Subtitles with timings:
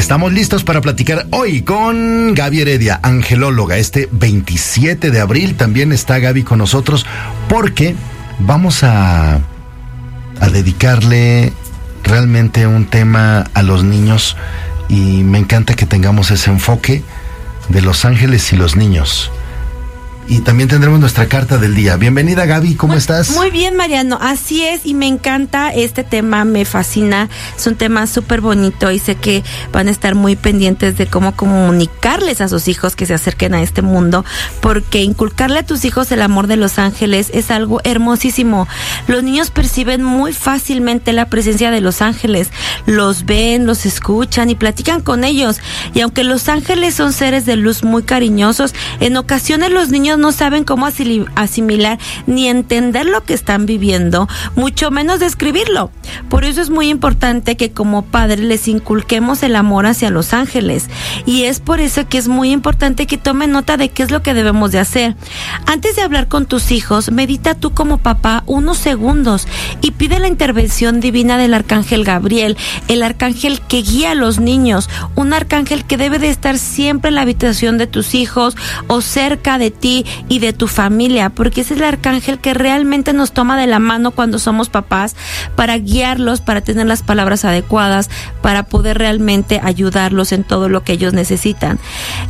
[0.00, 3.76] Estamos listos para platicar hoy con Gaby Heredia, angelóloga.
[3.76, 7.04] Este 27 de abril también está Gaby con nosotros
[7.50, 7.94] porque
[8.38, 11.52] vamos a, a dedicarle
[12.02, 14.38] realmente un tema a los niños
[14.88, 17.02] y me encanta que tengamos ese enfoque
[17.68, 19.30] de los ángeles y los niños
[20.28, 21.96] y también tendremos nuestra carta del día.
[21.96, 23.30] Bienvenida Gaby, ¿cómo estás?
[23.30, 28.06] Muy bien Mariano, así es y me encanta este tema, me fascina, es un tema
[28.06, 32.68] súper bonito y sé que van a estar muy pendientes de cómo comunicarles a sus
[32.68, 34.24] hijos que se acerquen a este mundo,
[34.60, 38.68] porque inculcarle a tus hijos el amor de los ángeles es algo hermosísimo.
[39.08, 42.50] Los niños perciben muy fácilmente la presencia de los ángeles,
[42.86, 45.60] los ven, los escuchan y platican con ellos.
[45.94, 50.32] Y aunque los ángeles son seres de luz muy cariñosos, en ocasiones los niños no
[50.32, 55.90] saben cómo asimilar ni entender lo que están viviendo, mucho menos describirlo.
[56.28, 60.88] Por eso es muy importante que como padres les inculquemos el amor hacia los ángeles.
[61.26, 64.22] Y es por eso que es muy importante que tomen nota de qué es lo
[64.22, 65.16] que debemos de hacer.
[65.66, 69.46] Antes de hablar con tus hijos, medita tú como papá unos segundos
[69.80, 72.56] y pide la intervención divina del arcángel Gabriel,
[72.88, 77.14] el arcángel que guía a los niños, un arcángel que debe de estar siempre en
[77.14, 81.70] la habitación de tus hijos o cerca de ti y de tu familia, porque es
[81.70, 85.16] el arcángel que realmente nos toma de la mano cuando somos papás
[85.56, 85.76] para
[86.44, 88.08] para tener las palabras adecuadas,
[88.42, 91.78] para poder realmente ayudarlos en todo lo que ellos necesitan.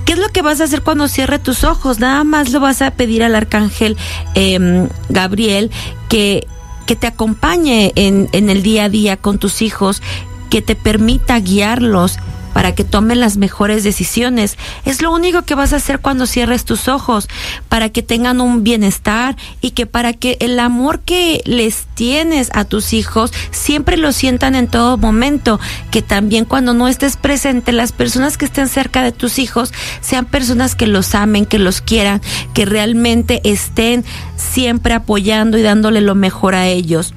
[0.05, 2.01] ¿Qué es lo que vas a hacer cuando cierre tus ojos?
[2.01, 3.97] Nada más lo vas a pedir al arcángel
[4.35, 5.71] em, Gabriel
[6.09, 6.47] que
[6.87, 10.03] que te acompañe en, en el día a día con tus hijos,
[10.51, 12.19] que te permita guiarlos
[12.53, 14.57] para que tomen las mejores decisiones.
[14.85, 17.29] Es lo único que vas a hacer cuando cierres tus ojos,
[17.69, 22.65] para que tengan un bienestar y que para que el amor que les tienes a
[22.65, 25.61] tus hijos siempre lo sientan en todo momento,
[25.91, 30.27] que también cuando no estés presente, las personas que estén cerca de tus hijos sean
[30.27, 32.21] personas que los amen, que los quieran,
[32.55, 34.05] que realmente estén
[34.37, 37.15] siempre apoyando y dándole lo mejor a ellos.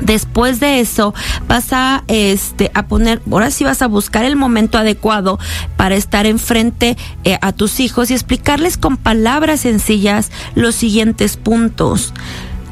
[0.00, 1.14] Después de eso
[1.48, 5.38] vas a este a poner, ahora sí vas a buscar el momento adecuado
[5.76, 12.14] para estar enfrente eh, a tus hijos y explicarles con palabras sencillas los siguientes puntos.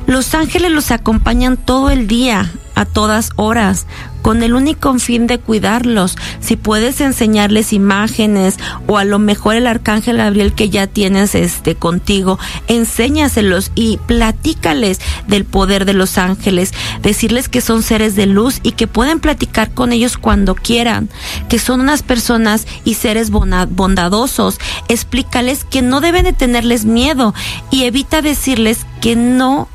[0.06, 3.86] Los ángeles los acompañan todo el día, a todas horas,
[4.22, 6.16] con el único fin de cuidarlos.
[6.40, 8.56] Si puedes enseñarles imágenes
[8.86, 12.38] o a lo mejor el arcángel Gabriel que ya tienes este contigo,
[12.68, 18.72] enséñaselos y platícales del poder de los ángeles, decirles que son seres de luz y
[18.72, 21.08] que pueden platicar con ellos cuando quieran,
[21.48, 24.58] que son unas personas y seres bondadosos.
[24.88, 27.32] Explícales que no deben de tenerles miedo
[27.70, 29.68] y evita decirles que no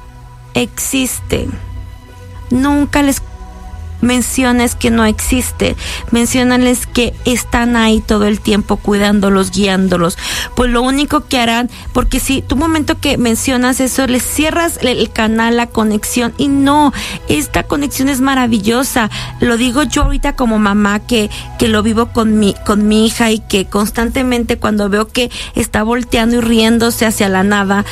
[0.53, 1.70] existen.
[2.51, 3.21] Nunca les
[4.01, 5.75] menciones que no existe,
[6.11, 10.17] mencionales que están ahí todo el tiempo cuidándolos, guiándolos.
[10.55, 15.11] Pues lo único que harán, porque si tu momento que mencionas eso, les cierras el
[15.11, 16.93] canal, la conexión, y no,
[17.29, 19.09] esta conexión es maravillosa.
[19.39, 23.31] Lo digo yo ahorita como mamá que, que lo vivo con mi, con mi hija
[23.31, 27.85] y que constantemente cuando veo que está volteando y riéndose hacia la nada,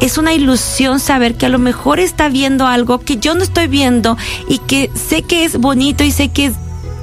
[0.00, 3.66] es una ilusión saber que a lo mejor está viendo algo que yo no estoy
[3.66, 4.16] viendo
[4.48, 6.52] y que sé que es bonito y sé que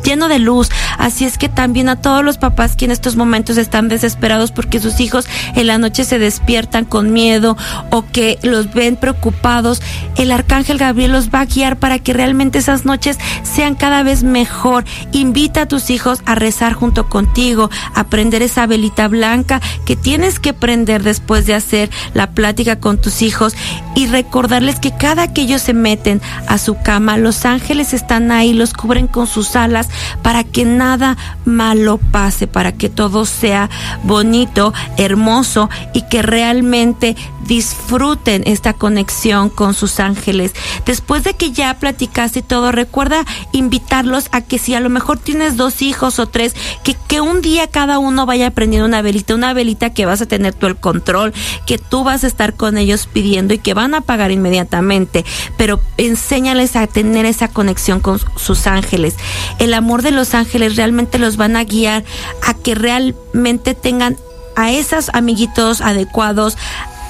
[0.04, 0.70] lleno de luz.
[0.98, 4.80] Así es que también a todos los papás que en estos momentos están desesperados porque
[4.80, 7.58] sus hijos en la noche se despiertan con miedo
[7.90, 9.82] o que los ven preocupados,
[10.18, 14.24] el arcángel Gabriel los va a guiar para que realmente esas noches sean cada vez
[14.24, 14.86] mejor.
[15.12, 20.40] Invita a tus hijos a rezar junto contigo, a prender esa velita blanca que tienes
[20.40, 23.56] que prender después de hacer la plática con tus hijos
[23.96, 28.54] y recordarles que cada que ellos se meten a su cama, los ángeles están ahí,
[28.54, 29.90] los cubren con sus alas
[30.22, 33.70] para que nada malo pase, para que todo sea
[34.04, 37.16] bonito, hermoso y que realmente
[37.48, 40.54] disfruten esta conexión con sus ángeles.
[40.86, 45.58] Después de que ya platicaste todo, recuerda invitarlos a que si a lo mejor tienes
[45.58, 49.54] dos hijos o tres, que, que un día cada uno vaya aprendiendo una velita, una
[49.54, 51.34] velita que vas a tener tú el control,
[51.66, 55.26] que tú vas a estar con ellos pidiendo y que van a pagar inmediatamente,
[55.58, 59.16] pero enséñales a tener esa conexión con sus ángeles.
[59.60, 62.04] El amor de los ángeles realmente los van a guiar
[62.42, 64.18] a que realmente tengan
[64.56, 66.58] a esos amiguitos adecuados,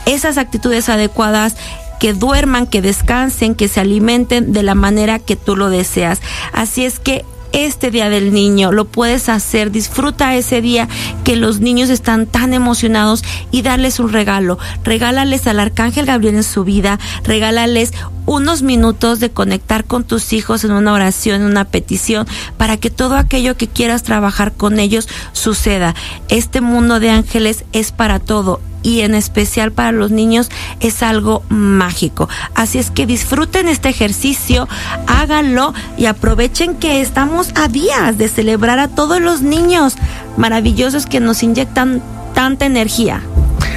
[0.05, 1.55] esas actitudes adecuadas
[1.99, 6.19] que duerman, que descansen, que se alimenten de la manera que tú lo deseas.
[6.51, 10.89] Así es que este día del niño lo puedes hacer, disfruta ese día
[11.23, 14.59] que los niños están tan emocionados y darles un regalo.
[14.83, 17.93] Regálales al arcángel Gabriel en su vida, regálales
[18.25, 22.27] unos minutos de conectar con tus hijos en una oración, en una petición,
[22.57, 25.93] para que todo aquello que quieras trabajar con ellos suceda.
[26.29, 31.43] Este mundo de ángeles es para todo y en especial para los niños es algo
[31.49, 32.29] mágico.
[32.53, 34.67] Así es que disfruten este ejercicio,
[35.07, 39.95] háganlo y aprovechen que estamos a días de celebrar a todos los niños
[40.37, 42.03] maravillosos que nos inyectan
[42.33, 43.23] tanta energía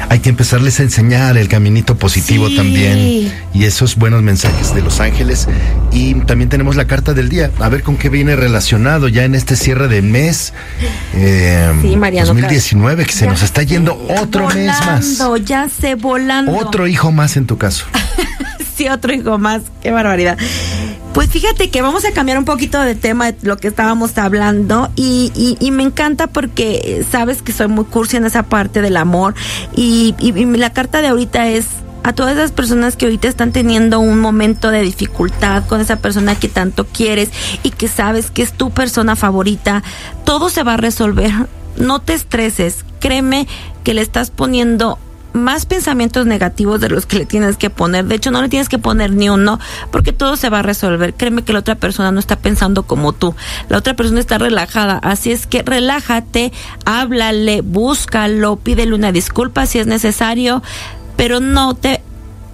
[0.09, 5.01] hay que empezarles a enseñar el caminito positivo también y esos buenos mensajes de los
[5.01, 5.49] ángeles.
[5.93, 9.35] Y también tenemos la carta del día, a ver con qué viene relacionado ya en
[9.35, 10.53] este cierre de mes
[11.15, 11.73] eh,
[12.25, 15.23] 2019, que se nos está yendo otro mes más.
[15.45, 16.57] Ya se volando.
[16.57, 17.87] Otro hijo más en tu caso.
[18.77, 20.39] sí, otro hijo más, qué barbaridad.
[21.17, 24.91] Pues fíjate que vamos a cambiar un poquito de tema de lo que estábamos hablando
[24.97, 29.35] y, y, me encanta porque sabes que soy muy cursi en esa parte del amor
[29.75, 31.69] y, y, la carta de ahorita es
[32.03, 36.35] a todas esas personas que ahorita están teniendo un momento de dificultad con esa persona
[36.35, 37.31] que tanto quieres
[37.63, 39.83] y que sabes que es tu persona favorita,
[40.27, 41.33] todo se va a resolver.
[41.79, 43.49] No te estreses, créeme
[43.85, 44.99] que le estás poniendo
[45.37, 48.07] más pensamientos negativos de los que le tienes que poner.
[48.07, 49.61] De hecho, no le tienes que poner ni uno,
[49.91, 51.15] porque todo se va a resolver.
[51.15, 53.35] Créeme que la otra persona no está pensando como tú.
[53.69, 54.99] La otra persona está relajada.
[54.99, 56.53] Así es que relájate,
[56.85, 60.63] háblale, búscalo, pídele una disculpa si es necesario,
[61.17, 62.01] pero no te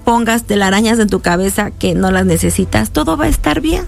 [0.04, 2.90] pongas telarañas en tu cabeza que no las necesitas.
[2.90, 3.84] Todo va a estar bien.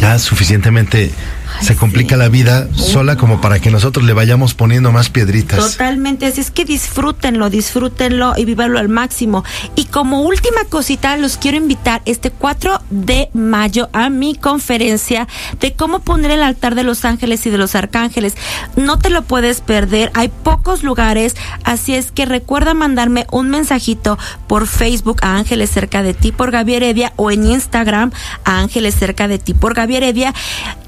[0.00, 1.12] Ya suficientemente
[1.60, 5.58] se complica la vida sola como para que nosotros le vayamos poniendo más piedritas.
[5.58, 9.44] Totalmente, así es que disfrútenlo, disfrútenlo y vívanlo al máximo.
[9.74, 15.28] Y como última cosita, los quiero invitar este 4 de mayo a mi conferencia
[15.60, 18.34] de cómo poner el altar de los ángeles y de los arcángeles.
[18.76, 24.18] No te lo puedes perder, hay pocos lugares, así es que recuerda mandarme un mensajito
[24.46, 28.12] por Facebook a Ángeles cerca de ti por Gaby Heredia o en Instagram
[28.44, 30.34] a Ángeles cerca de ti por Gaby Heredia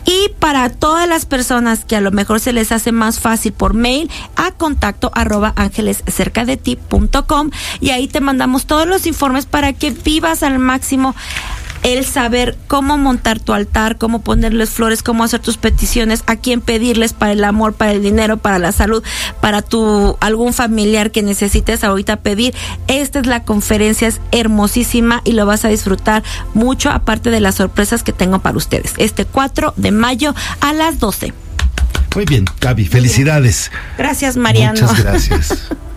[0.09, 3.75] y para todas las personas que a lo mejor se les hace más fácil por
[3.75, 5.53] mail, a contacto arroba
[7.81, 11.15] y ahí te mandamos todos los informes para que vivas al máximo
[11.83, 16.61] el saber cómo montar tu altar, cómo ponerles flores, cómo hacer tus peticiones, a quién
[16.61, 19.03] pedirles para el amor, para el dinero, para la salud,
[19.41, 22.55] para tu algún familiar que necesites ahorita pedir.
[22.87, 26.23] Esta es la conferencia, es hermosísima y lo vas a disfrutar
[26.55, 28.95] mucho, aparte de las sorpresas que tengo para ustedes.
[28.97, 31.33] Este 4 de mayo a las 12.
[32.15, 33.71] Muy bien, Gaby, felicidades.
[33.97, 34.81] Gracias, Mariano.
[34.81, 35.69] Muchas gracias.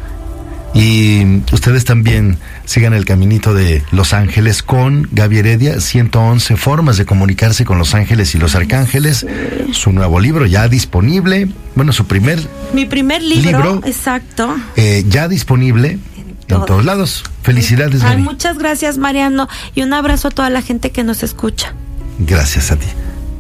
[0.73, 7.05] Y ustedes también sigan el caminito de Los Ángeles con Gaby Heredia, 111 formas de
[7.05, 9.25] comunicarse con los ángeles y los arcángeles.
[9.73, 11.49] Su nuevo libro ya disponible.
[11.75, 12.39] Bueno, su primer.
[12.73, 13.81] Mi primer libro.
[13.85, 14.55] exacto.
[14.77, 15.99] Eh, ya disponible
[16.47, 17.23] en todos lados.
[17.43, 19.47] Felicidades, Ay, Muchas gracias, Mariano.
[19.75, 21.73] Y un abrazo a toda la gente que nos escucha.
[22.19, 22.87] Gracias a ti.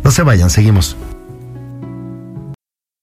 [0.03, 0.97] No se vayan, seguimos.